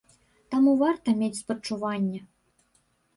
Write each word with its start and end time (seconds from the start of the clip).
Таму 0.53 0.71
варта 0.83 1.13
мець 1.19 1.39
спачуванне. 1.41 2.19